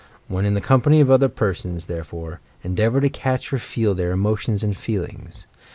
"When 0.27 0.45
in 0.45 0.55
the 0.55 0.61
company 0.61 0.99
of 0.99 1.11
other 1.11 1.29
persons, 1.29 1.85
therefore, 1.85 2.41
en 2.63 2.73
deavour 2.73 3.01
to 3.01 3.09
catch 3.09 3.53
or 3.53 3.59
feel 3.59 3.93
their 3.93 4.09
emotions 4.13 4.63
and 4.63 4.75
feelings. 4.75 5.45